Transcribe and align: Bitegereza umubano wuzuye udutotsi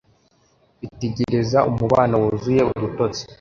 Bitegereza 0.81 1.59
umubano 1.69 2.13
wuzuye 2.21 2.61
udutotsi 2.71 3.21